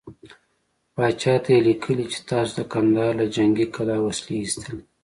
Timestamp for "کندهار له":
2.73-3.25